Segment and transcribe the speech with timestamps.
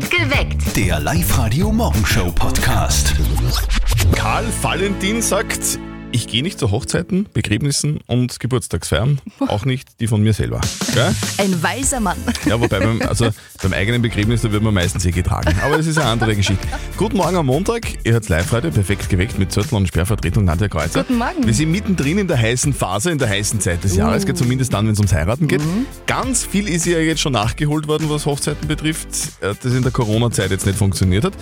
[0.00, 0.76] Geweckt.
[0.76, 3.14] Der Live-Radio-Morgenshow-Podcast.
[4.14, 5.78] Karl Valentin sagt,
[6.12, 10.60] ich gehe nicht zu Hochzeiten, Begräbnissen und Geburtstagsfeiern, auch nicht die von mir selber.
[10.92, 11.14] Gell?
[11.38, 12.18] Ein weiser Mann.
[12.46, 13.30] Ja, wobei beim, also
[13.62, 15.56] beim eigenen Begräbnis, da wird man meistens eh getragen.
[15.62, 16.66] Aber das ist eine andere Geschichte.
[16.98, 20.68] Guten Morgen am Montag, ihr hört live heute perfekt geweckt mit Zürtel und Sperrvertretung Nadja
[20.68, 21.02] Kreuzer.
[21.02, 21.46] Guten Morgen.
[21.46, 24.72] Wir sind mittendrin in der heißen Phase, in der heißen Zeit des Jahres, geht zumindest
[24.74, 25.62] dann, wenn es ums Heiraten geht.
[26.06, 29.08] Ganz viel ist ja jetzt schon nachgeholt worden, was Hochzeiten betrifft,
[29.40, 31.32] äh, das in der Corona-Zeit jetzt nicht funktioniert hat.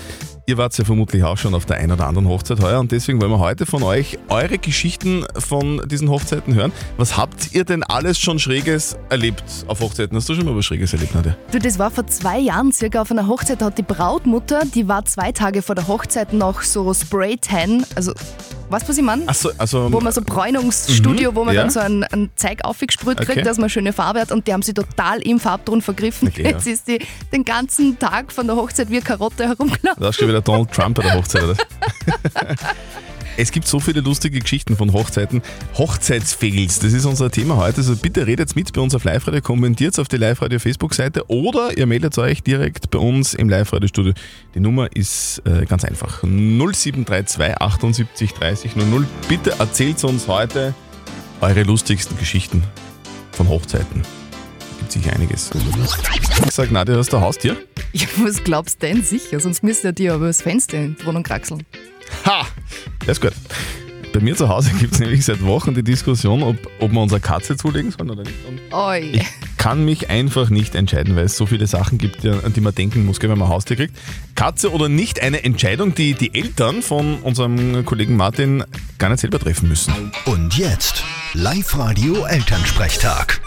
[0.51, 3.21] Ihr wart ja vermutlich auch schon auf der einen oder anderen Hochzeit heuer und deswegen
[3.21, 6.73] wollen wir heute von euch eure Geschichten von diesen Hochzeiten hören.
[6.97, 10.17] Was habt ihr denn alles schon Schräges erlebt auf Hochzeiten?
[10.17, 11.37] Hast du schon mal was Schräges erlebt, Nadja?
[11.53, 13.63] Du, das war vor zwei Jahren circa auf einer Hochzeit.
[13.63, 18.13] Hat die Brautmutter, die war zwei Tage vor der Hochzeit noch so Spray-Tan, also,
[18.70, 19.29] weißt du, was ich meine?
[19.29, 19.92] Achso, also.
[19.92, 21.62] Wo man so Bräunungsstudio, Mhm, wo man ja.
[21.62, 23.43] dann so einen, einen Zeig aufgesprüht kriegt, Okay.
[23.43, 26.29] dass man schöne Farbe hat und die haben sich total im Farbton vergriffen.
[26.29, 26.51] Okay, ja.
[26.51, 26.98] Jetzt ist die
[27.33, 30.01] den ganzen Tag von der Hochzeit wie Karotte herumgelaufen.
[30.02, 31.57] Da ist schon wieder Donald Trump bei der Hochzeit, oder?
[33.41, 35.41] Es gibt so viele lustige Geschichten von Hochzeiten.
[35.79, 37.79] Hochzeitsfails, das ist unser Thema heute.
[37.79, 41.87] Also bitte redet mit bei uns auf Live-Radio, kommentiert auf die Live-Radio Facebook-Seite oder ihr
[41.87, 44.13] meldet euch direkt bei uns im Live-Radio-Studio.
[44.55, 46.23] Die Nummer ist äh, ganz einfach.
[46.23, 49.07] 0732 78 30 00.
[49.27, 50.74] Bitte erzählt uns heute
[51.41, 52.63] eure lustigsten Geschichten
[53.33, 54.02] von Hochzeiten.
[54.80, 55.51] Gibt sicher einiges.
[56.45, 57.57] Ich sag, Nadja, hast du ein Haustier?
[57.95, 59.41] Ja, was glaubst du denn sicher?
[59.41, 61.65] Sonst müsste ja dir aber das Fenster in die Wohnung kraxeln.
[62.27, 62.47] Ha!
[63.01, 63.33] Das ist gut.
[64.12, 67.21] Bei mir zu Hause gibt es nämlich seit Wochen die Diskussion, ob, ob wir unsere
[67.21, 68.44] Katze zulegen sollen oder nicht.
[68.47, 69.00] Und Oi.
[69.12, 72.75] ich kann mich einfach nicht entscheiden, weil es so viele Sachen gibt, an die man
[72.75, 73.97] denken muss, wenn man ein Haustier kriegt.
[74.34, 78.65] Katze oder nicht, eine Entscheidung, die die Eltern von unserem Kollegen Martin
[78.99, 80.12] gar nicht selber treffen müssen.
[80.25, 83.41] Und jetzt Live-Radio Elternsprechtag.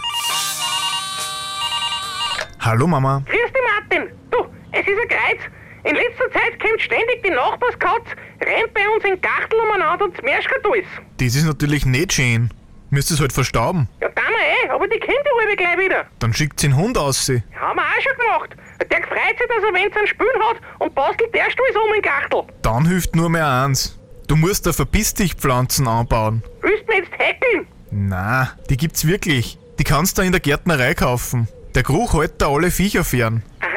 [2.60, 3.22] Hallo Mama.
[3.26, 4.08] Grüß dich, Martin.
[4.30, 4.38] Du,
[4.72, 5.63] es ist ein Kreuz.
[5.84, 8.06] In letzter Zeit kommt ständig die Nachbarskatz,
[8.40, 10.86] rennt bei uns in Gachtel umeinander und zmerscht alles.
[11.18, 12.50] Das ist natürlich nicht schön.
[12.90, 13.88] Müsst es halt verstauben.
[14.00, 16.06] Ja, dann eh, aber die die alle gleich wieder.
[16.20, 17.26] Dann schickt den Hund aus.
[17.26, 17.42] sie.
[17.60, 18.50] Haben wir auch schon gemacht.
[18.90, 21.94] Der freut sich, dass er, wenn es einen Spül hat und bastelt erst alles um
[21.94, 22.42] in Gachtel.
[22.62, 23.98] Dann hilft nur mehr eins.
[24.26, 26.42] Du musst da Verpiss dich Pflanzen anbauen.
[26.62, 27.66] Willst du mich jetzt hackeln?
[27.90, 29.58] Na, die gibt's wirklich.
[29.78, 31.48] Die kannst du in der Gärtnerei kaufen.
[31.74, 33.42] Der Geruch hält da alle Viecher fern.
[33.60, 33.73] Aha,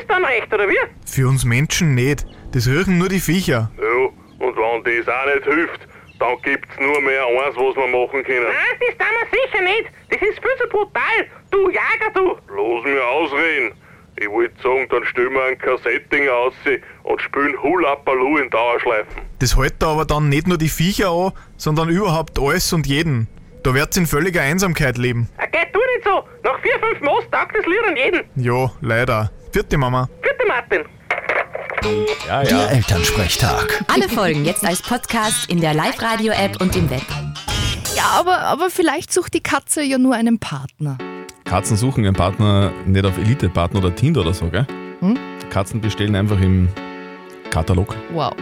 [0.00, 0.78] das dann recht, oder wie?
[1.06, 2.26] Für uns Menschen nicht.
[2.52, 3.70] Das riechen nur die Viecher.
[3.78, 5.80] Ja, und wenn das auch nicht hilft,
[6.18, 8.44] dann gibt's nur mehr eins, was wir machen können.
[8.44, 9.90] Nein, das tun wir sicher nicht.
[10.10, 11.26] Das ist viel zu brutal.
[11.50, 12.36] Du Jager, du.
[12.48, 13.72] Lass mir ausreden.
[14.18, 16.52] Ich wollte sagen, dann stellen wir ein Kassetting aus
[17.04, 19.22] und spielen Hula Baloo in Dauerschleifen.
[19.38, 23.28] Das hält da aber dann nicht nur die Viecher an, sondern überhaupt alles und jeden.
[23.62, 25.28] Da wird's in völliger Einsamkeit leben.
[25.38, 26.22] Ah, Geh, tu nicht so.
[26.42, 28.24] Nach vier, fünf Moos taugt das Lied an jeden.
[28.36, 29.30] Ja, leider.
[29.52, 30.08] Vierte Mama.
[30.22, 30.84] Bitte, Martin.
[32.28, 33.84] Ja, Der Elternsprechtag.
[33.92, 37.02] Alle Folgen jetzt als Podcast in der Live-Radio-App und im Web.
[37.96, 40.98] Ja, aber, aber vielleicht sucht die Katze ja nur einen Partner.
[41.44, 44.66] Katzen suchen ihren Partner nicht auf Elite-Partner oder Tinder oder so, gell?
[45.50, 46.68] Katzen bestellen einfach im
[47.50, 47.96] Katalog.
[48.12, 48.32] Wow.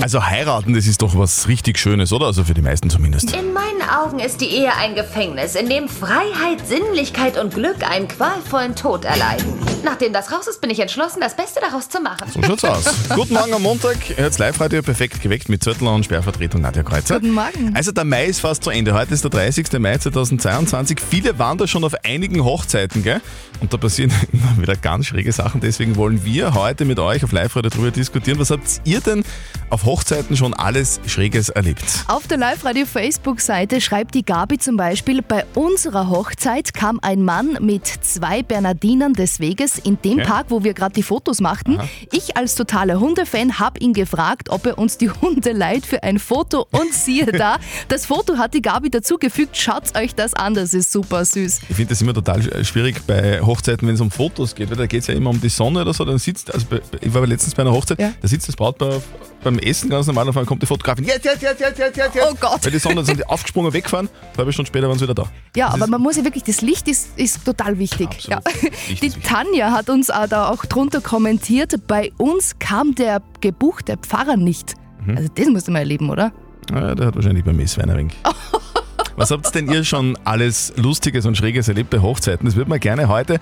[0.00, 2.26] Also heiraten, das ist doch was richtig Schönes, oder?
[2.26, 3.34] Also für die meisten zumindest.
[3.34, 8.06] In meinen Augen ist die Ehe ein Gefängnis, in dem Freiheit, Sinnlichkeit und Glück einen
[8.06, 9.54] qualvollen Tod erleiden.
[9.84, 12.30] Nachdem das raus ist, bin ich entschlossen, das Beste daraus zu machen.
[12.32, 12.84] So schaut's aus.
[13.14, 14.10] Guten Morgen am Montag.
[14.10, 17.16] Ihr hört's Live-Radio perfekt geweckt mit Zürtel und Sperrvertretung Nadja Kreuzer.
[17.16, 17.72] Guten Morgen.
[17.74, 18.94] Also der Mai ist fast zu Ende.
[18.94, 19.72] Heute ist der 30.
[19.80, 21.00] Mai 2022.
[21.00, 23.20] Viele waren da schon auf einigen Hochzeiten, gell?
[23.60, 25.60] Und da passieren immer wieder ganz schräge Sachen.
[25.60, 28.38] Deswegen wollen wir heute mit euch auf Live-Radio darüber diskutieren.
[28.38, 29.24] Was habt ihr denn
[29.70, 31.82] auf Hochzeiten schon alles Schräges erlebt?
[32.06, 37.86] Auf der Live-Radio-Facebook-Seite schreibt die Gabi zum Beispiel, bei unserer Hochzeit kam ein Mann mit
[37.86, 40.24] zwei Bernardinern des Weges in dem Okay.
[40.24, 41.78] Tag, wo wir gerade die Fotos machten.
[42.12, 46.18] Ich als totaler Hundefan habe ihn gefragt, ob er uns die Hunde leiht für ein
[46.18, 47.56] Foto und siehe da,
[47.88, 49.56] das Foto hat die Gabi dazugefügt.
[49.56, 51.60] Schaut euch das an, das ist super süß.
[51.68, 54.76] Ich finde das immer total sch- schwierig bei Hochzeiten, wenn es um Fotos geht, weil
[54.76, 56.04] da geht es ja immer um die Sonne oder so.
[56.04, 58.12] Dann sitzt, also bei, ich war letztens bei einer Hochzeit, Ja.
[58.20, 59.00] da sitzt das Brautpaar
[59.42, 62.14] beim Essen ganz normal, auf einmal kommt die Fotografin, jetzt, jetzt, jetzt, jetzt, jetzt, jetzt,
[62.14, 62.26] jetzt.
[62.30, 62.64] Oh Gott.
[62.64, 65.14] Weil die Sonne, dann sind die aufgesprungen, weggefahren, eine halbe Stunde später waren sie wieder
[65.14, 65.24] da.
[65.56, 68.08] Ja, Das aber man muss ja wirklich, das Licht ist, ist total wichtig.
[68.28, 68.40] Ja.
[68.88, 69.10] Die.
[69.10, 74.74] Tanja hat uns auch da auch drunter kommentiert, bei uns kam der gebuchte Pfarrer nicht.
[75.04, 75.16] Mhm.
[75.16, 76.32] Also das musst du mal erleben, oder?
[76.70, 78.14] Ja, der hat wahrscheinlich beim Messwein ein wenig.
[79.16, 82.46] Was habt denn ihr schon alles Lustiges und Schräges erlebt bei Hochzeiten?
[82.46, 83.40] Das würden wir gerne heute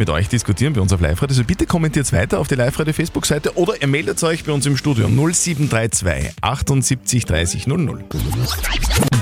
[0.00, 1.34] mit euch diskutieren bei uns auf Live-Radio.
[1.34, 5.06] Also bitte kommentiert weiter auf die Live-Radio-Facebook-Seite oder ihr meldet euch bei uns im Studio
[5.06, 8.04] 0732 78 30 00.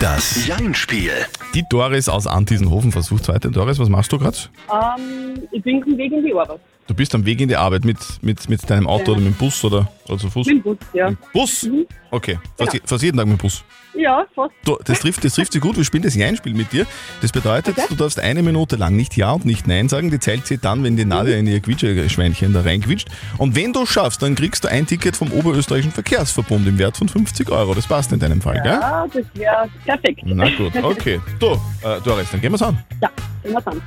[0.00, 1.10] Das Jein-Spiel.
[1.52, 3.50] Die Doris aus Antiesenhofen versucht heute.
[3.50, 4.38] Doris, was machst du gerade?
[4.70, 6.60] Ähm, ich bin auf dem Weg in die Arbeit.
[6.88, 9.38] Du bist am Weg in die Arbeit mit, mit, mit deinem Auto oder mit dem
[9.38, 10.46] Bus oder, oder zu Fuß?
[10.46, 11.10] Mit dem Bus, ja.
[11.34, 11.68] Bus?
[12.10, 12.72] Okay, fast, Genau.
[12.72, 13.62] je- fast jeden Tag mit dem Bus.
[13.94, 14.52] Ja, fast.
[14.64, 16.86] Du, das, trifft, das trifft sich gut, wir spielen das Ja-Spiel mit dir.
[17.20, 17.86] Das bedeutet, Okay.
[17.90, 20.10] du darfst eine Minute lang nicht Ja und nicht Nein sagen.
[20.10, 23.08] Die zählt sich dann, wenn die Nadja in ihr Quietscheschweinchen da reinquietscht.
[23.36, 27.08] Und wenn du schaffst, dann kriegst du ein Ticket vom Oberösterreichischen Verkehrsverbund im Wert von
[27.10, 27.74] 50 Euro.
[27.74, 28.72] Das passt in deinem Fall, gell?
[28.80, 30.20] Ja, das wäre perfekt.
[30.24, 31.20] Na gut, okay.
[31.38, 31.48] Du,
[31.82, 32.78] äh, Doris, dann gehen wir's an.
[33.02, 33.10] Ja,
[33.42, 33.82] gehen wir an.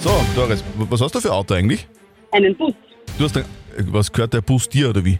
[0.00, 1.86] So, Doris, was hast du für ein Auto eigentlich?
[2.32, 2.74] Einen Bus.
[3.18, 3.44] Du hast ein,
[3.90, 5.18] was gehört der Bus dir oder wie?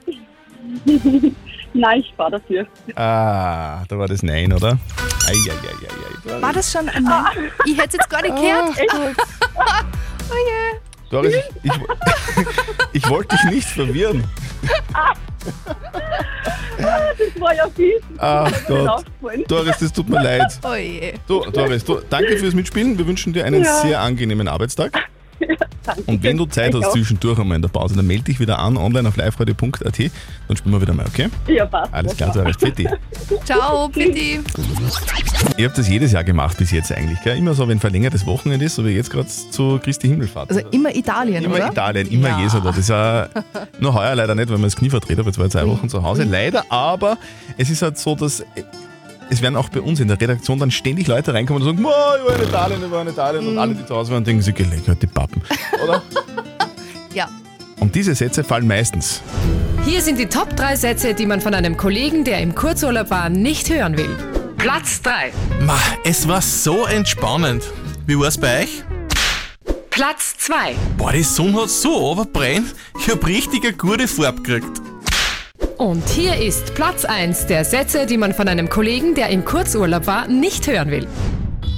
[1.75, 2.67] Nein, ich fahre dafür.
[2.95, 4.79] Ah, da war das Nein, oder?
[5.27, 6.41] Eieieiei.
[6.43, 7.51] War das schon ein Nein?
[7.65, 8.71] Ich hätte es jetzt gar nicht gehört.
[10.31, 10.86] oh je.
[11.11, 11.73] Doris, ich,
[12.93, 14.25] ich wollte dich nicht verwirren.
[16.79, 18.03] Das war ja fies.
[18.19, 18.89] Ach Gott.
[18.89, 19.45] aufgefallen.
[19.49, 20.59] Doris, das tut mir leid.
[20.65, 21.15] Oh je.
[21.27, 22.99] Du, Doris, du, danke fürs Mitspielen.
[22.99, 23.81] Wir wünschen dir einen Ja.
[23.81, 24.93] sehr angenehmen Arbeitstag.
[26.07, 28.77] Und wenn du Zeit hast zwischendurch einmal in der Pause, dann melde dich wieder an,
[28.77, 29.99] online auf liveradio.at.
[30.49, 31.29] Dann spielen wir wieder mal, okay?
[31.49, 31.93] Ja, passt.
[31.93, 32.57] Alles klar, Doris.
[32.57, 32.89] Fitti.
[33.45, 34.43] Ciao, bitte.
[35.57, 37.37] Ihr habt das jedes Jahr gemacht bis jetzt eigentlich, gell?
[37.37, 40.51] Immer so, wenn verlängertes Wochenende ist, so wie jetzt gerade zu Christi Himmelfahrt.
[40.51, 41.69] Also immer Italien, Immer oder?
[41.71, 42.41] Italien, immer Ja.
[42.41, 42.67] Jesu da.
[42.71, 43.29] Das ist ja
[43.81, 45.89] nur heuer leider nicht, weil man das Knie verdreht hat, jetzt war ich zwei Wochen
[45.89, 46.25] zu Hause.
[46.25, 47.17] Leider, aber
[47.57, 48.45] es ist halt so, dass
[49.31, 52.17] es werden auch bei uns in der Redaktion dann ständig Leute reinkommen und sagen, "Boah,
[52.19, 53.51] ich war in Italien, ich war in Italien Mhm.
[53.51, 55.43] und alle, die zu Hause waren, denken sich, geleckert, die Pappen.
[55.83, 56.03] Oder?
[57.15, 57.29] Ja.
[57.81, 59.23] Und diese Sätze fallen meistens.
[59.85, 63.29] Hier sind die Top 3 Sätze, die man von einem Kollegen, der im Kurzurlaub war,
[63.29, 64.17] nicht hören will.
[64.57, 65.33] Platz 3.
[65.65, 67.63] Ma, es war so entspannend.
[68.07, 68.83] Wie war's bei euch?
[69.91, 70.75] Platz 2.
[70.99, 72.75] Boah, die Sonne hat so runterbrennt.
[73.01, 74.81] Ich hab richtig eine gute Farbe gekriegt.
[75.79, 80.07] Und hier ist Platz 1 der Sätze, die man von einem Kollegen, der im Kurzurlaub
[80.07, 81.07] war, nicht hören will.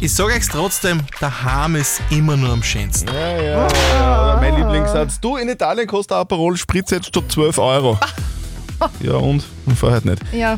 [0.00, 3.08] Ich sag euch trotzdem, daheim ist immer nur am schönsten.
[3.08, 4.38] Ja, ja, ja.
[4.40, 5.18] Mein Lieblingssatz.
[5.20, 7.98] Du, in Italien kostet ein Aperol Spritz jetzt statt 12 Euro.
[9.00, 9.42] Ja, und?
[9.66, 10.22] Und vorher nicht.
[10.32, 10.56] Ja.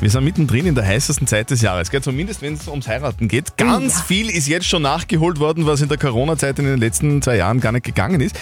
[0.00, 2.02] Wir sind mittendrin in der heißesten Zeit des Jahres, gell?
[2.02, 3.56] zumindest wenn es ums Heiraten geht.
[3.56, 7.36] Ganz viel ist jetzt schon nachgeholt worden, was in der Corona-Zeit in den letzten zwei
[7.36, 8.36] Jahren gar nicht gegangen ist.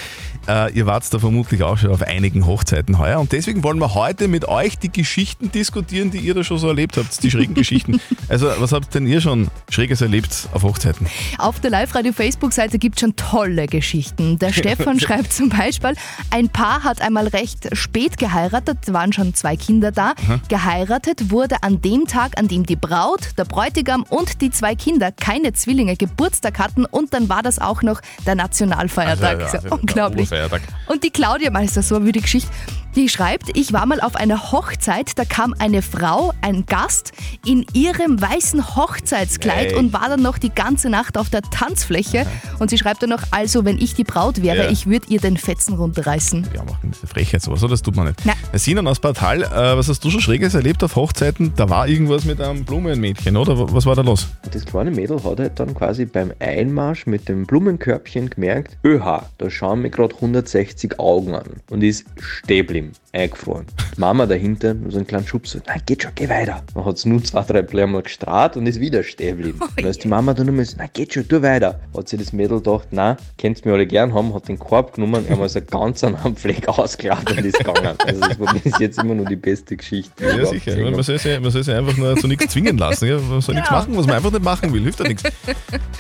[0.49, 3.95] Äh, ihr wart da vermutlich auch schon auf einigen Hochzeiten heuer und deswegen wollen wir
[3.95, 7.55] heute mit euch die Geschichten diskutieren, die ihr da schon so erlebt habt, die schrägen
[7.55, 8.01] Geschichten.
[8.29, 11.07] Also was habt denn ihr schon Schräges erlebt auf Hochzeiten?
[11.39, 14.39] Auf der Live-Radio-Facebook-Seite gibt es schon tolle Geschichten.
[14.39, 15.95] Der Stefan schreibt zum Beispiel,
[16.31, 20.15] ein Paar hat einmal recht spät geheiratet, waren schon zwei Kinder da.
[20.49, 25.11] Geheiratet wurde an dem Tag, an dem die Braut, der Bräutigam und die zwei Kinder
[25.11, 29.43] keine Zwillinge Geburtstag hatten und dann war das auch noch der Nationalfeiertag.
[29.43, 30.31] Also, ja also, unglaublich.
[30.31, 30.63] Urfeiertag.
[30.87, 32.51] Und die Claudia Meister, so eine die Geschichte,
[32.97, 37.13] die schreibt, ich war mal auf einer Hochzeit, da kam eine Frau, ein Gast,
[37.45, 39.75] in ihrem weißen Hochzeitskleid Hey.
[39.75, 42.27] und war dann noch die ganze Nacht auf der Tanzfläche.
[42.59, 44.71] Und sie schreibt dann noch, also wenn ich die Braut wäre, Ja.
[44.71, 46.47] ich würde ihr den Fetzen runterreißen.
[46.55, 47.71] Ja, machen eine Frechheit sowas, oder?
[47.73, 48.21] Das tut man nicht.
[48.25, 48.33] Na.
[48.53, 51.53] Sinan aus Bad Hall, äh, was hast du schon Schräges erlebt auf Hochzeiten?
[51.57, 53.73] Da war irgendwas mit einem Blumenmädchen, oder?
[53.73, 54.29] Was war da los?
[54.53, 59.51] Das kleine Mädel hat halt dann quasi beim Einmarsch mit dem Blumenkörbchen gemerkt, öha, da
[59.51, 63.67] schauen mir gerade 160 Augen an und ist stehen geblieben, eingefroren.
[63.97, 66.63] Die Mama dahinter, so einen kleinen Schubs, so, nein, geht schon, geh weiter.
[66.75, 69.61] Dann hat sie nur zwei, drei Blätter mal gestrahlt und ist wieder stehen geblieben.
[69.61, 71.81] Und dann ist die Mama dann nur so, nein, geht schon, tu weiter.
[71.97, 75.25] Hat sich das Mädel gedacht, nein, könnt's mir alle gern haben, hat den Korb genommen,
[75.29, 77.97] einmal so ganz an einem Fleck ausgelacht und ist gegangen.
[78.05, 80.25] Also das war bis jetzt immer nur die beste Geschichte.
[80.25, 80.73] Ja, sicher.
[80.73, 83.07] gesehen Man soll, sich, man soll sich einfach nur zu nichts zwingen lassen.
[83.09, 83.19] Ja?
[83.19, 83.77] Man soll nichts Ja.
[83.77, 84.83] machen, was man einfach nicht machen will.
[84.83, 85.23] Hilft ja nichts.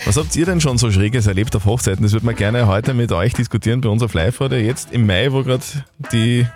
[0.04, 2.02] Was habt ihr denn schon so Schräges erlebt auf Hochzeiten?
[2.02, 4.58] Das würden wir gerne heute mit euch diskutieren bei uns auf Live-Radio.
[4.58, 5.62] Jetzt im Mai, wo gerade
[6.12, 6.46] die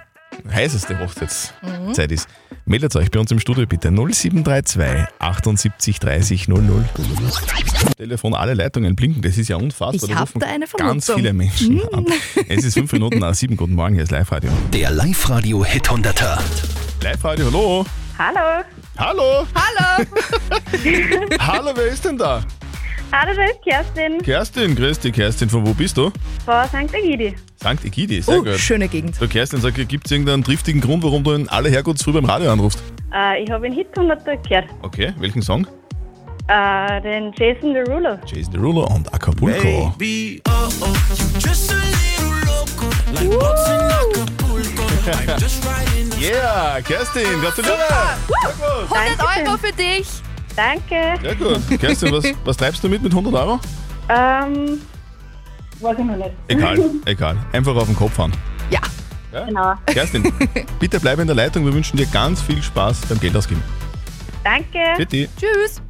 [0.52, 2.28] heißeste Hochzeitszeit ist.
[2.64, 6.84] Meldet euch bei uns im Studio bitte 0732 78 30 00.
[7.96, 10.08] Telefon, alle Leitungen blinken, das ist ja unfassbar.
[10.08, 11.16] Ich Da rufen da eine Ganz Vermutung.
[11.16, 12.06] viele Menschen an.
[12.48, 13.56] Es ist fünf Minuten nach sieben.
[13.56, 14.50] Guten Morgen, hier ist Live-Radio.
[14.72, 16.38] Der Live-Radio Hit 100er.
[17.02, 17.86] Live-Radio, hallo.
[18.18, 18.64] Hallo.
[18.98, 19.46] Hallo.
[19.54, 20.06] Hallo!
[21.38, 22.42] Hallo, wer ist denn da?
[23.10, 25.12] Hallo, das ist Kerstin Kerstin, grüß dich.
[25.14, 26.10] Kerstin, von wo bist du?
[26.44, 26.94] von St.
[26.94, 27.34] Egidi.
[27.58, 27.84] St.
[27.84, 28.58] Egidi, sehr Oh, gut.
[28.58, 29.14] schöne Gegend.
[29.16, 32.52] So, Kerstin, sag, gibt es irgendeinen triftigen Grund, warum du in alle Herkunftsfrüh beim Radio
[32.52, 32.82] anrufst?
[33.14, 34.66] Äh, ich habe einen Hit 100 gehört.
[34.82, 35.66] Okay, welchen Song?
[36.48, 38.18] Äh, den Jason Derulo.
[38.26, 39.94] Jason Derulo und Acapulco.
[46.20, 48.18] Yeah, Kerstin, gratuliere!
[48.90, 50.06] 100 Euro für dich!
[50.58, 51.20] Danke.
[51.22, 51.80] Sehr gut.
[51.80, 53.60] Kerstin, was, was treibst du mit mit 100 Euro?
[54.08, 54.80] Ähm,
[55.78, 56.30] weiß ich noch nicht.
[56.48, 57.36] Egal, egal.
[57.52, 58.32] Einfach auf den Kopf hauen.
[58.68, 58.80] Ja.
[59.46, 59.74] Genau.
[59.86, 60.32] Kerstin,
[60.80, 61.64] bitte bleib in der Leitung.
[61.64, 63.62] Wir wünschen dir ganz viel Spaß beim Geld ausgeben.
[64.42, 64.78] Danke.
[64.96, 65.28] Bitte.
[65.38, 65.80] Tschüss.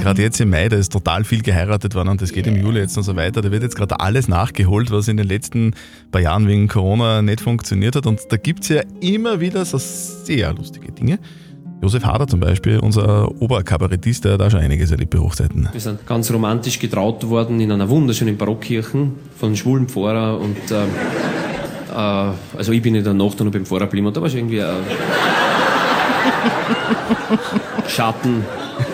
[0.00, 2.78] Gerade jetzt im Mai, da ist total viel geheiratet worden und das geht im Juli
[2.78, 3.42] jetzt noch so weiter.
[3.42, 5.74] Da wird jetzt gerade alles nachgeholt, was in den letzten
[6.12, 8.06] paar Jahren wegen Corona nicht funktioniert hat.
[8.06, 11.18] Und da gibt es ja immer wieder so sehr lustige Dinge.
[11.82, 15.68] Josef Hader zum Beispiel, unser Oberkabarettist, der hat auch schon einiges erlebt bei Hochzeiten.
[15.72, 20.56] Wir sind ganz romantisch getraut worden in einer wunderschönen Barockkirche von einem schwulen Pfarrer und
[20.70, 20.88] ähm,
[21.94, 24.38] äh, also ich bin in der Nacht noch beim Pfarrer geblieben und da war schon
[24.40, 24.76] irgendwie ein
[27.88, 28.44] Schatten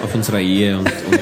[0.03, 1.21] auf unserer Ehe und, und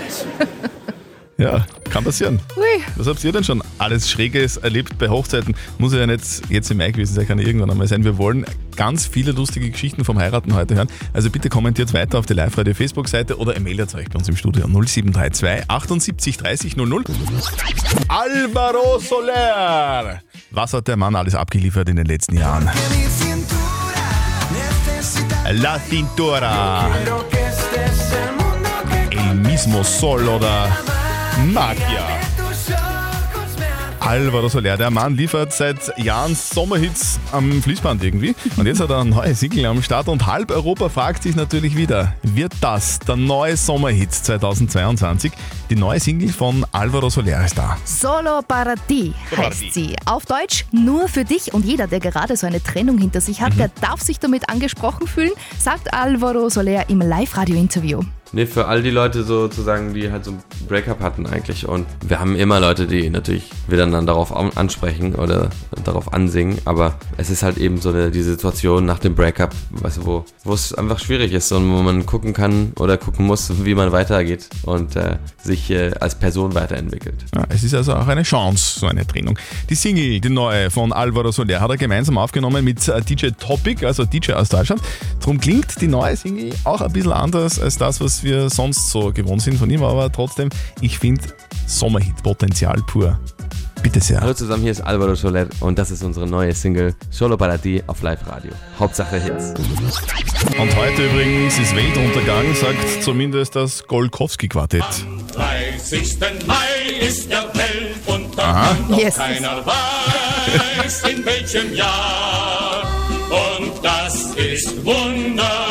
[1.41, 2.39] Ja, kann passieren.
[2.55, 2.85] Ui.
[2.97, 5.57] Was habt ihr denn schon alles Schräges erlebt bei Hochzeiten?
[5.79, 8.05] Muss ja nicht jetzt im Mai gewesen sein, kann ja irgendwann einmal sein.
[8.05, 8.45] Wir wollen
[8.77, 10.89] ganz viele lustige Geschichten vom Heiraten heute hören.
[11.15, 14.67] Also bitte kommentiert weiter auf die Live-Radio Facebook-Seite oder meldet euch bei uns im Studio
[14.67, 17.05] 0732 78 30 00.
[18.09, 20.21] Alvaro Soler!
[20.51, 22.69] Was hat der Mann alles abgeliefert in den letzten Jahren?
[25.53, 26.91] La Cintura.
[29.11, 30.69] El mismo Sol oder
[31.47, 32.07] Magia.
[34.01, 38.35] Alvaro Soler, der Mann liefert seit Jahren Sommerhits am Fließband irgendwie.
[38.57, 41.77] Und jetzt hat er eine neue Single am Start und halb Europa fragt sich natürlich
[41.77, 45.31] wieder, wird das der neue Sommerhit 2022?
[45.71, 47.77] Die neue Single von Alvaro Soler ist da.
[47.85, 49.95] Solo para ti heißt sie.
[50.07, 53.45] Auf Deutsch nur für dich und jeder, der gerade so eine Trennung hinter sich Mhm.
[53.45, 58.03] hat, der darf sich damit angesprochen fühlen, sagt Alvaro Soler im Live-Radio-Interview.
[58.33, 61.67] Nee, für all die Leute sozusagen, die halt so ein Breakup hatten eigentlich.
[61.67, 65.51] Und wir haben immer Leute, die natürlich wieder dann darauf an- ansprechen oder
[65.85, 66.59] darauf ansingen.
[66.65, 70.53] Aber es ist halt eben so eine, die Situation nach dem Breakup, weißt du, wo,
[70.53, 74.49] es einfach schwierig ist und wo man gucken kann oder gucken muss, wie man weitergeht
[74.63, 77.17] und äh, sich äh, als Person weiterentwickelt.
[77.35, 79.39] Ja, es ist also auch eine Chance, so eine Trennung.
[79.69, 83.85] Die Single, die neue von Alvaro Soler, hat er gemeinsam aufgenommen mit äh, DJ Topic,
[83.85, 84.81] also DJ aus Deutschland.
[85.19, 89.13] Darum klingt die neue Single auch ein bisschen anders als das, was wir sonst so
[89.13, 90.49] gewohnt sind von ihm, aber trotzdem,
[90.81, 91.23] ich finde
[91.67, 93.19] Sommerhit-Potenzial pur.
[93.83, 94.21] Bitte sehr.
[94.21, 97.83] Hallo zusammen, hier ist Alvaro Soler und das ist unsere neue Single Solo para ti
[97.87, 98.53] auf Live Radio.
[98.79, 99.55] Hauptsache Hits.
[100.59, 104.85] Und heute übrigens ist Weltuntergang, sagt zumindest das Golkowski-Quartett.
[105.35, 106.19] 30.
[106.47, 106.55] Mai
[107.01, 108.77] ist der Weltuntergang, Aha.
[108.91, 109.17] doch Yes.
[109.17, 112.83] keiner weiß, in welchem Jahr.
[113.31, 115.70] Und das ist wunderbar.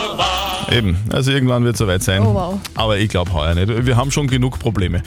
[0.72, 2.22] Eben, also irgendwann wird es soweit sein.
[2.22, 2.60] Oh, wow.
[2.76, 3.86] Aber ich glaube heuer nicht.
[3.86, 5.02] Wir haben schon genug Probleme.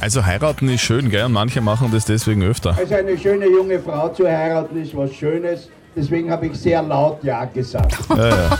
[0.00, 1.24] Also heiraten ist schön, gell?
[1.24, 2.76] Und manche machen das deswegen öfter.
[2.76, 5.68] Also eine schöne junge Frau zu heiraten ist was Schönes.
[5.94, 7.98] Deswegen habe ich sehr laut Ja gesagt.
[8.08, 8.58] Ja, ja.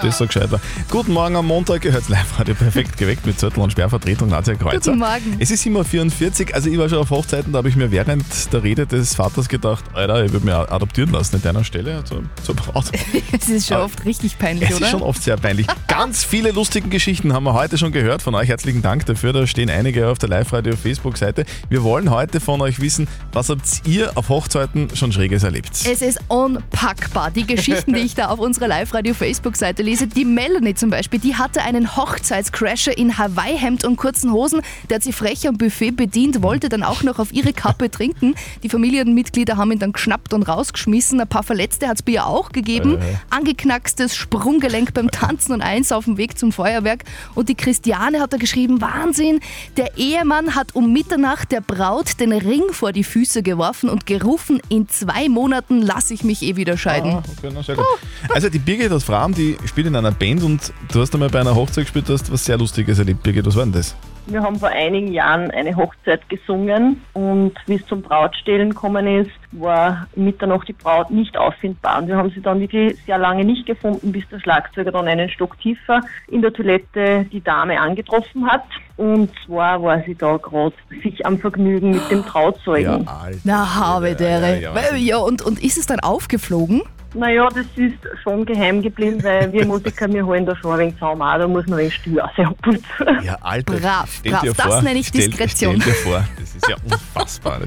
[0.00, 0.60] Das ist so gescheiter.
[0.90, 4.54] Guten Morgen am Montag, ihr hört live radio perfekt geweckt mit Zettel und Sperrvertretung Nadja
[4.54, 4.90] Kreuzer.
[4.92, 5.36] Guten Morgen.
[5.38, 8.24] Es ist immer 44, also ich war schon auf Hochzeiten, da habe ich mir während
[8.52, 12.24] der Rede des Vaters gedacht, Alter, ich würde mir adoptieren lassen an deiner Stelle zur,
[12.42, 12.86] zur Braut.
[13.30, 14.86] Es ist schon oft richtig peinlich, Es oder?
[14.86, 15.66] ist schon oft sehr peinlich.
[15.86, 18.48] Ganz viele lustige Geschichten haben wir heute schon gehört von euch.
[18.48, 19.32] Herzlichen Dank dafür.
[19.32, 21.44] Da stehen einige auf der Live-Radio-Facebook-Seite.
[21.68, 25.70] Wir wollen heute von euch wissen, was habt ihr auf Hochzeiten schon Schräges erlebt?
[25.88, 27.30] Es ist unpackbar.
[27.30, 30.06] Die Geschichten, die ich da auf unserer Live-Radio-Facebook-Seite lese.
[30.06, 34.62] Die Melanie zum Beispiel, die hatte einen Hochzeitscrasher in Hawaii-Hemd und kurzen Hosen.
[34.88, 38.34] Der hat sie frech am Buffet bedient, wollte dann auch noch auf ihre Kappe trinken.
[38.62, 41.20] Die Familienmitglieder haben ihn dann geschnappt und rausgeschmissen.
[41.20, 42.96] Ein paar Verletzte hat es Bier auch gegeben.
[42.96, 43.16] Äh.
[43.28, 47.04] Angeknackstes Sprunggelenk beim Tanzen und eins auf dem Weg zum Feuerwerk.
[47.34, 49.40] Und die Christiane hat da geschrieben, Wahnsinn,
[49.76, 54.62] der Ehemann hat um Mitternacht der Braut den Ring vor die Füße geworfen und gerufen,
[54.70, 57.12] in zwei Monaten lasse ich mich eh wieder scheiden.
[57.12, 57.84] Ah, okay, na, sehr gut.
[58.28, 61.40] Also die Birgit aus Fram, die spielt in einer Band und du hast einmal bei
[61.40, 63.22] einer Hochzeit gespielt, du hast was sehr Lustiges erlebt.
[63.22, 63.94] Birgit, was war denn das?
[64.26, 69.30] Wir haben vor einigen Jahren eine Hochzeit gesungen und wie es zum Brautstehlen gekommen ist,
[69.50, 71.98] war Mitternacht die Braut nicht auffindbar.
[72.00, 75.28] Und wir haben sie dann wirklich sehr lange nicht gefunden, bis der Schlagzeuger dann einen
[75.28, 78.64] Stock tiefer in der Toilette die Dame angetroffen hat.
[78.96, 83.08] Und zwar war sie da gerade sich am Vergnügen mit dem Trauzeugen.
[83.44, 84.60] Na, habe dere.
[84.60, 86.82] ja, Weil- Ja, und, und ist es dann aufgeflogen?
[87.14, 90.98] Naja, das ist schon geheim geblieben, weil wir Musiker, wir holen da schon ein wenig
[90.98, 92.82] Zaum an, da muss man ein wenig Stühle abputzen.
[93.22, 93.74] Ja, Alter.
[93.74, 94.40] Brav, brav.
[94.40, 95.80] dir Das vor, nenne ich stell, Diskretion.
[95.80, 97.58] Stell dir vor, das ist ja unfassbar.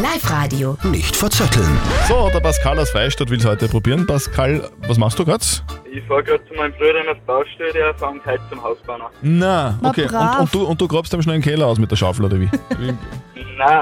[0.00, 0.76] Live-Radio.
[0.84, 1.78] Nicht verzetteln.
[2.06, 4.06] so, der Pascal aus Freistadt will es heute probieren.
[4.06, 5.44] Pascal, was machst du gerade?
[5.92, 9.00] Ich fahre gerade zu meinem Bruder auf die Baustelle, der fängt heute zum Hausbau an.
[9.20, 10.06] Na, Na, okay.
[10.06, 10.34] brav.
[10.34, 12.38] Und, und, du, und du grabst am schnell den Keller aus mit der Schaufel oder
[12.40, 12.48] wie?
[13.58, 13.80] Nein,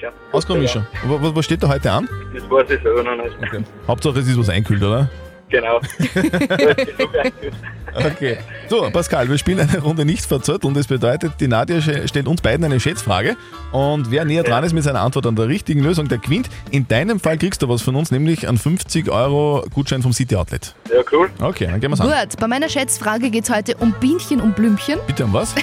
[0.00, 0.10] schon.
[0.32, 0.86] Ausgenommen ist schon.
[1.04, 2.08] Was, was steht da heute an?
[2.34, 3.37] Das weiß ich selber noch nicht.
[3.86, 5.08] Hauptsache es ist was einkühlt, oder?
[5.48, 5.80] Genau.
[7.94, 8.38] Okay.
[8.68, 10.74] So, Pascal, wir spielen eine Runde nicht verzötteln.
[10.74, 13.36] Das bedeutet, die Nadja stellt uns beiden eine Schätzfrage.
[13.72, 16.48] Und wer näher dran ist mit seiner Antwort an der richtigen Lösung, der gewinnt.
[16.70, 20.36] In deinem Fall kriegst du was von uns, nämlich einen 50 Euro Gutschein vom City
[20.36, 20.74] Outlet.
[20.90, 21.30] Ja, cool.
[21.40, 22.08] Okay, dann gehen wir's an.
[22.08, 24.98] Gut, bei meiner Schätzfrage geht es heute um Bienchen und Blümchen.
[25.06, 25.54] Bitte um was?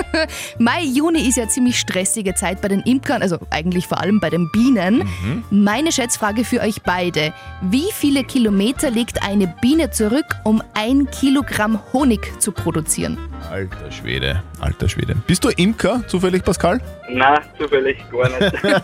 [0.58, 4.30] Mai, Juni ist ja ziemlich stressige Zeit bei den Imkern, also eigentlich vor allem bei
[4.30, 4.98] den Bienen.
[4.98, 5.44] Mhm.
[5.50, 7.32] Meine Schätzfrage für euch beide.
[7.62, 13.18] Wie viele Kilometer legt eine Biene zurück, um ein Kilogramm Honig zu produzieren?
[13.50, 15.14] Alter Schwede, alter Schwede.
[15.26, 16.80] Bist du Imker, zufällig, Pascal?
[17.10, 18.56] Nein, zufällig gar nicht.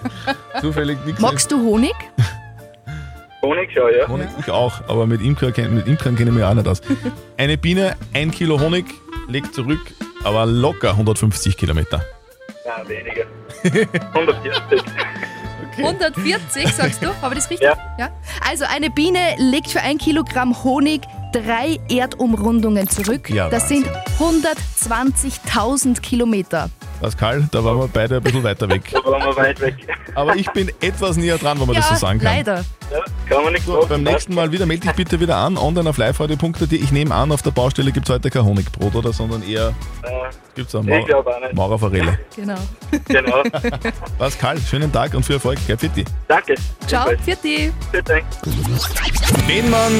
[0.60, 1.20] Zufällig nichts.
[1.20, 1.94] Magst du Honig?
[3.42, 4.06] Honig schon, ja.
[4.06, 6.82] Honig ich auch, aber mit, Imker, mit Imkern kenne ich mich auch nicht aus.
[7.38, 8.84] Eine Biene, ein Kilo Honig,
[9.28, 9.80] legt zurück,
[10.24, 12.04] aber locker 150 Kilometer.
[12.66, 13.24] Nein, weniger.
[14.12, 14.82] 140.
[15.76, 17.08] 140, sagst du?
[17.22, 17.68] Habe ich das richtig?
[17.98, 18.10] Ja.
[18.46, 21.02] Also eine Biene legt für ein Kilogramm Honig
[21.32, 23.28] drei Erdumrundungen zurück.
[23.30, 23.86] Ja, das sind
[24.18, 26.70] 120.000 Kilometer.
[27.04, 28.82] Pascal, da waren wir beide ein bisschen weiter weg.
[28.94, 29.74] Da waren wir weit weg.
[30.14, 32.34] Aber ich bin etwas näher dran, wenn man das ja, so sagen kann.
[32.36, 32.64] leider.
[32.90, 33.88] Ja, kann man nicht So, machen.
[33.90, 36.72] beim nächsten Mal wieder, melde dich bitte wieder an, online auf liveradio.at.
[36.72, 39.12] Ich nehme an, auf der Baustelle gibt es heute kein Honigbrot, oder?
[39.12, 39.68] Sondern eher
[40.02, 40.10] Äh,
[40.54, 41.52] gibt es eine ich glaub auch nicht.
[41.54, 42.18] Maurerforelle.
[42.34, 42.54] Genau.
[43.08, 43.42] Genau.
[44.18, 45.58] Pascal, schönen Tag und viel Erfolg.
[45.66, 46.06] Gell, Fitti.
[46.26, 46.54] Danke.
[46.86, 47.10] Ciao.
[47.26, 47.72] Bitte.
[49.46, 49.92] Wenn man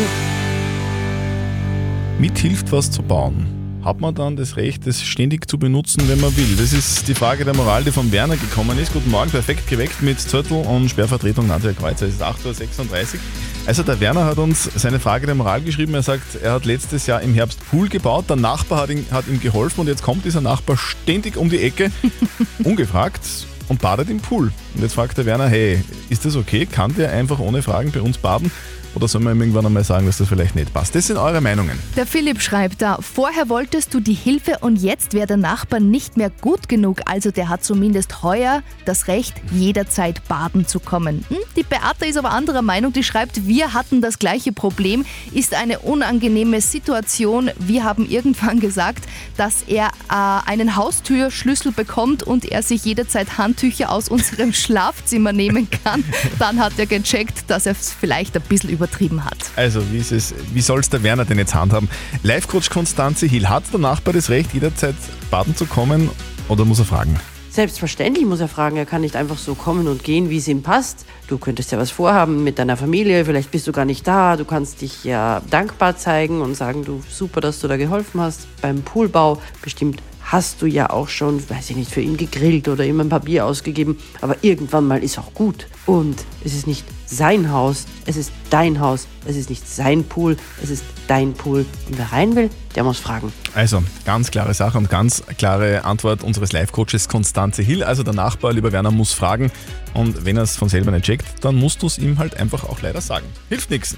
[2.18, 3.53] mithilft, was zu bauen,
[3.84, 6.56] hat man dann das Recht, das ständig zu benutzen, wenn man will?
[6.56, 8.92] Das ist die Frage der Moral, die von Werner gekommen ist.
[8.94, 12.06] Guten Morgen, perfekt geweckt mit Zürtel und Sperrvertretung Nadja Kreuzer.
[12.06, 13.20] Es ist 8.36 Uhr.
[13.66, 15.92] Also der Werner hat uns seine Frage der Moral geschrieben.
[15.94, 19.28] Er sagt, er hat letztes Jahr im Herbst Pool gebaut, der Nachbar hat, ihn, hat
[19.28, 21.90] ihm geholfen und jetzt kommt dieser Nachbar ständig um die Ecke,
[22.64, 23.20] ungefragt,
[23.68, 24.52] und badet im Pool.
[24.74, 26.66] Und jetzt fragt der Werner, hey, ist das okay?
[26.66, 28.50] Kann der einfach ohne Fragen bei uns baden?
[28.94, 30.94] Oder soll man ihm irgendwann einmal sagen, dass das vielleicht nicht passt?
[30.94, 31.78] Das sind eure Meinungen.
[31.96, 36.16] Der Philipp schreibt da, vorher wolltest du die Hilfe und jetzt wäre der Nachbar nicht
[36.16, 37.00] mehr gut genug.
[37.06, 41.24] Also der hat zumindest heuer das Recht, jederzeit baden zu kommen.
[41.28, 41.38] Hm?
[41.56, 42.92] Die Beate ist aber anderer Meinung.
[42.92, 47.50] Die schreibt, wir hatten das gleiche Problem, ist eine unangenehme Situation.
[47.58, 49.04] Wir haben irgendwann gesagt,
[49.36, 55.68] dass er äh, einen Haustürschlüssel bekommt und er sich jederzeit Handtücher aus unserem Schlafzimmer nehmen
[55.84, 56.04] kann.
[56.38, 59.38] Dann hat er gecheckt, dass er es vielleicht ein bisschen übertrieben hat.
[59.56, 61.88] Also, wie, ist es, wie soll es der Werner denn jetzt handhaben?
[62.22, 64.94] Live-Coach Konstanze Hill, hat der Nachbar das Recht, jederzeit
[65.30, 66.10] baden zu kommen
[66.48, 67.18] oder muss er fragen?
[67.50, 70.62] Selbstverständlich muss er fragen, er kann nicht einfach so kommen und gehen, wie es ihm
[70.62, 71.06] passt.
[71.28, 74.44] Du könntest ja was vorhaben mit deiner Familie, vielleicht bist du gar nicht da, du
[74.44, 78.48] kannst dich ja dankbar zeigen und sagen, du super, dass du da geholfen hast.
[78.60, 82.84] Beim Poolbau bestimmt hast du ja auch schon, weiß ich nicht, für ihn gegrillt oder
[82.84, 85.68] ihm ein paar Bier ausgegeben, aber irgendwann mal ist auch gut.
[85.86, 90.36] Und es ist nicht sein Haus, es ist dein Haus, es ist nicht sein Pool,
[90.62, 91.64] es ist dein Pool.
[91.88, 93.32] Und wer rein will, der muss fragen.
[93.54, 97.82] Also, ganz klare Sache und ganz klare Antwort unseres Live-Coaches Konstanze Hill.
[97.82, 99.50] Also, der Nachbar, lieber Werner, muss fragen.
[99.92, 102.64] Und wenn er es von selber nicht checkt, dann musst du es ihm halt einfach
[102.64, 103.26] auch leider sagen.
[103.48, 103.96] Hilft nichts.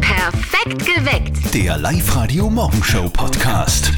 [0.00, 1.54] Perfekt geweckt.
[1.54, 3.92] Der Live-Radio Morgenshow Podcast.